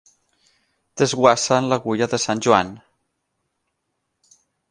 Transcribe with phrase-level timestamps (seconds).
[1.01, 2.73] Desguassa en l'Agulla de Sant Joan.